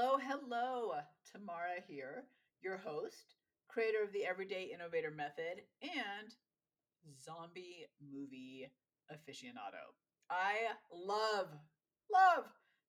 [0.00, 0.92] Hello, hello.
[1.32, 2.22] Tamara here,
[2.62, 3.34] your host,
[3.66, 6.32] creator of the Everyday Innovator Method, and
[7.20, 8.70] zombie movie
[9.12, 9.90] aficionado.
[10.30, 10.54] I
[10.94, 11.48] love,
[12.14, 12.44] love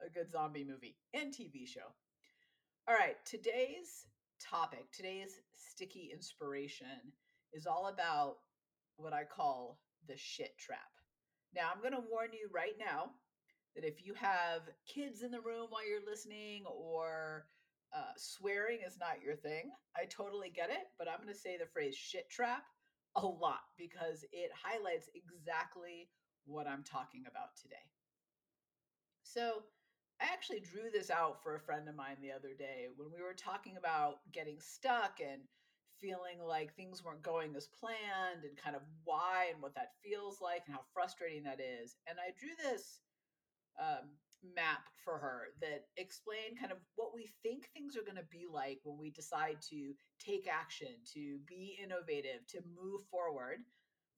[0.00, 1.90] a good zombie movie and TV show.
[2.86, 4.06] All right, today's
[4.40, 7.10] topic, today's sticky inspiration
[7.52, 8.36] is all about
[8.94, 10.78] what I call the shit trap.
[11.52, 13.10] Now, I'm going to warn you right now
[13.74, 17.46] that if you have kids in the room while you're listening or
[17.94, 20.88] uh, swearing is not your thing, I totally get it.
[20.98, 22.64] But I'm going to say the phrase shit trap
[23.16, 26.08] a lot because it highlights exactly
[26.44, 27.86] what I'm talking about today.
[29.22, 29.62] So,
[30.20, 33.20] I actually drew this out for a friend of mine the other day when we
[33.20, 35.42] were talking about getting stuck and
[35.98, 40.40] feeling like things weren't going as planned and kind of why and what that feels
[40.40, 41.96] like and how frustrating that is.
[42.06, 43.00] And I drew this
[43.80, 44.08] um,
[44.42, 48.46] map for her that explain kind of what we think things are going to be
[48.50, 53.58] like when we decide to take action, to be innovative, to move forward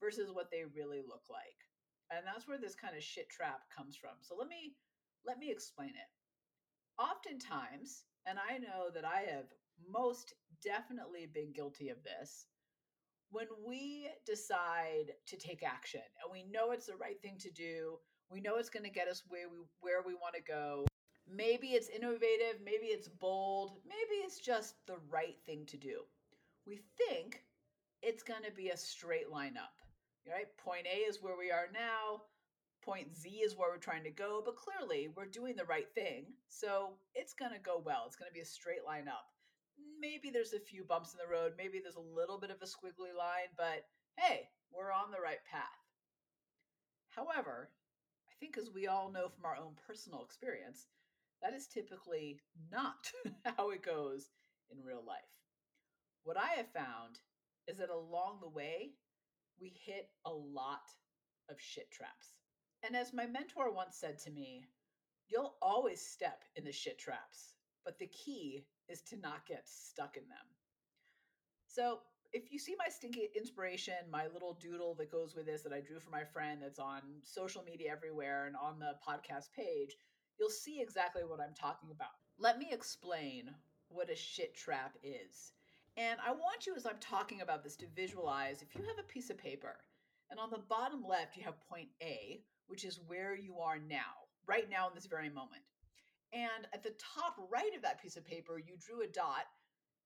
[0.00, 1.60] versus what they really look like.
[2.10, 4.16] And that's where this kind of shit trap comes from.
[4.20, 4.74] So let me
[5.26, 6.10] let me explain it.
[7.00, 9.48] Oftentimes, and I know that I have
[9.88, 12.46] most definitely been guilty of this,
[13.30, 17.98] when we decide to take action and we know it's the right thing to do,
[18.30, 20.86] we know it's going to get us where we where we want to go.
[21.28, 26.02] Maybe it's innovative, maybe it's bold, maybe it's just the right thing to do.
[26.66, 27.42] We think
[28.02, 29.72] it's going to be a straight line up.
[30.26, 30.46] Right?
[30.56, 32.22] Point A is where we are now,
[32.84, 36.26] point Z is where we're trying to go, but clearly we're doing the right thing.
[36.48, 38.04] So it's going to go well.
[38.06, 39.26] It's going to be a straight line up.
[40.00, 42.66] Maybe there's a few bumps in the road, maybe there's a little bit of a
[42.66, 45.84] squiggly line, but hey, we're on the right path.
[47.08, 47.70] However,
[48.28, 50.86] I think, as we all know from our own personal experience,
[51.42, 53.10] that is typically not
[53.56, 54.30] how it goes
[54.70, 55.22] in real life.
[56.24, 57.20] What I have found
[57.68, 58.92] is that along the way,
[59.60, 60.82] we hit a lot
[61.48, 62.34] of shit traps.
[62.82, 64.64] And as my mentor once said to me,
[65.28, 67.53] you'll always step in the shit traps,
[67.84, 70.46] but the key is to not get stuck in them.
[71.66, 72.00] So
[72.32, 75.80] if you see my stinky inspiration, my little doodle that goes with this that I
[75.80, 79.96] drew for my friend that's on social media everywhere and on the podcast page,
[80.38, 82.10] you'll see exactly what I'm talking about.
[82.38, 83.50] Let me explain
[83.88, 85.52] what a shit trap is.
[85.96, 89.12] And I want you, as I'm talking about this, to visualize if you have a
[89.12, 89.76] piece of paper
[90.30, 94.26] and on the bottom left, you have point A, which is where you are now,
[94.46, 95.62] right now in this very moment.
[96.34, 99.46] And at the top right of that piece of paper, you drew a dot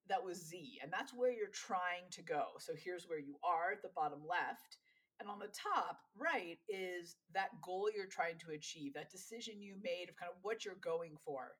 [0.08, 2.44] that was Z, and that's where you're trying to go.
[2.58, 4.76] So here's where you are at the bottom left.
[5.20, 9.74] And on the top right is that goal you're trying to achieve, that decision you
[9.82, 11.56] made of kind of what you're going for.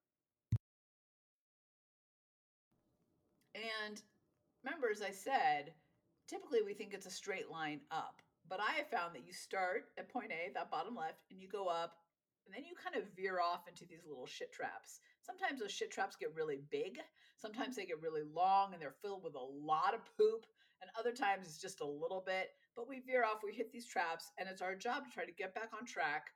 [3.55, 4.01] And
[4.63, 5.73] remember, as I said,
[6.29, 8.23] typically we think it's a straight line up.
[8.49, 11.49] But I have found that you start at point A, that bottom left, and you
[11.49, 11.97] go up
[12.49, 15.05] and then you kind of veer off into these little shit traps.
[15.21, 16.97] Sometimes those shit traps get really big.
[17.37, 20.49] Sometimes they get really long and they're filled with a lot of poop.
[20.81, 22.57] And other times it's just a little bit.
[22.73, 25.37] But we veer off, we hit these traps, and it's our job to try to
[25.37, 26.33] get back on track,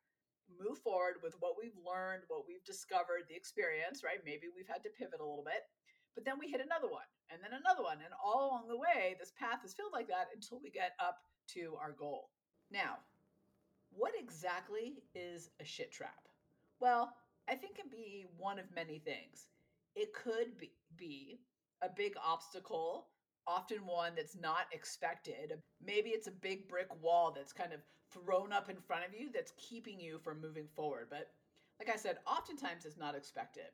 [0.53, 4.21] move forward with what we've learned, what we've discovered, the experience, right?
[4.21, 5.65] Maybe we've had to pivot a little bit.
[6.13, 8.05] But then we hit another one and then another one.
[8.05, 11.25] And all along the way, this path is filled like that until we get up
[11.57, 12.29] to our goal.
[12.69, 13.01] Now,
[14.23, 16.29] exactly is a shit trap?
[16.81, 17.15] Well,
[17.49, 19.49] I think it can be one of many things.
[19.95, 21.41] It could be, be
[21.83, 23.09] a big obstacle,
[23.47, 25.55] often one that's not expected.
[25.85, 27.81] Maybe it's a big brick wall that's kind of
[28.13, 31.09] thrown up in front of you that's keeping you from moving forward.
[31.11, 31.31] But
[31.81, 33.71] like I said, oftentimes it's not expected.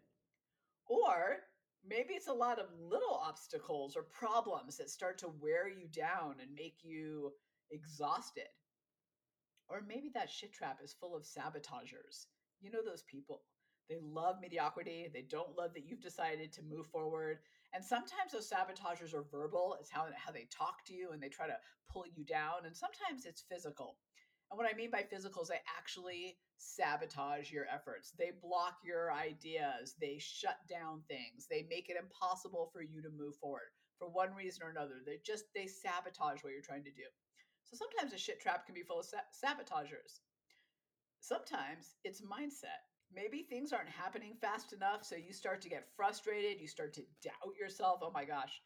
[0.86, 1.38] Or
[1.86, 6.36] maybe it's a lot of little obstacles or problems that start to wear you down
[6.40, 7.32] and make you
[7.70, 8.48] exhausted.
[9.68, 12.26] Or maybe that shit trap is full of sabotagers.
[12.60, 13.42] You know those people.
[13.88, 15.08] They love mediocrity.
[15.12, 17.38] They don't love that you've decided to move forward.
[17.74, 19.76] And sometimes those sabotagers are verbal.
[19.80, 21.56] It's how, how they talk to you and they try to
[21.90, 22.66] pull you down.
[22.66, 23.96] And sometimes it's physical.
[24.50, 28.12] And what I mean by physical is they actually sabotage your efforts.
[28.18, 29.94] They block your ideas.
[30.00, 31.46] They shut down things.
[31.50, 35.02] They make it impossible for you to move forward for one reason or another.
[35.04, 37.08] They just they sabotage what you're trying to do.
[37.70, 40.20] So sometimes a shit trap can be full of sa- sabotagers.
[41.20, 42.80] Sometimes it's mindset.
[43.14, 46.60] Maybe things aren't happening fast enough, so you start to get frustrated.
[46.60, 48.00] You start to doubt yourself.
[48.02, 48.62] Oh my gosh,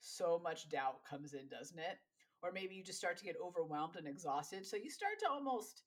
[0.00, 1.98] so much doubt comes in, doesn't it?
[2.42, 4.66] Or maybe you just start to get overwhelmed and exhausted.
[4.66, 5.82] So you start to almost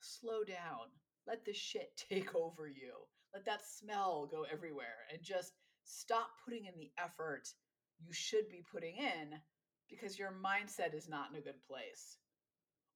[0.00, 0.90] slow down.
[1.26, 2.92] Let the shit take over you.
[3.34, 5.52] let that smell go everywhere and just
[5.84, 7.48] stop putting in the effort
[7.98, 9.40] you should be putting in
[9.92, 12.18] because your mindset is not in a good place.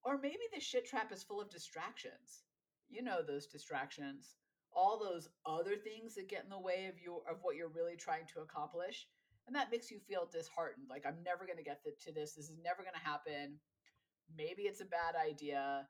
[0.03, 2.45] Or maybe the shit trap is full of distractions.
[2.89, 4.37] You know those distractions.
[4.73, 7.97] All those other things that get in the way of your of what you're really
[7.97, 9.07] trying to accomplish.
[9.47, 10.87] And that makes you feel disheartened.
[10.89, 12.35] Like I'm never going to get to this.
[12.35, 13.59] This is never going to happen.
[14.37, 15.89] Maybe it's a bad idea.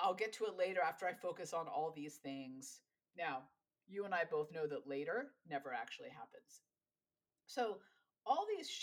[0.00, 2.80] I'll get to it later after I focus on all these things.
[3.16, 3.42] Now,
[3.88, 6.62] you and I both know that later never actually happens.
[7.46, 7.78] So,
[8.26, 8.78] all these shit